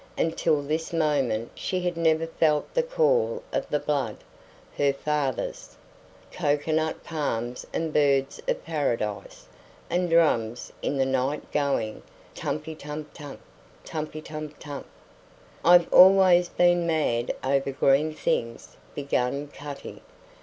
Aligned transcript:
Until 0.17 0.63
this 0.63 0.91
moment 0.91 1.51
she 1.53 1.81
had 1.81 1.95
never 1.95 2.25
felt 2.25 2.73
the 2.73 2.81
call 2.81 3.43
of 3.53 3.69
the 3.69 3.77
blood 3.79 4.17
her 4.75 4.93
father's. 4.93 5.77
Cocoanut 6.31 7.03
palms 7.03 7.67
and 7.71 7.93
birds 7.93 8.41
of 8.47 8.65
paradise! 8.65 9.47
And 9.91 10.09
drums 10.09 10.73
in 10.81 10.97
the 10.97 11.05
night 11.05 11.51
going 11.51 12.01
tumpi 12.33 12.73
tum 12.75 13.05
tump! 13.13 13.41
tumpi 13.85 14.23
tum 14.23 14.49
tump! 14.57 14.87
"I've 15.63 15.93
always 15.93 16.49
been 16.49 16.87
mad 16.87 17.35
over 17.43 17.71
green 17.71 18.11
things," 18.15 18.77
began 18.95 19.49
Cutty. 19.49 20.01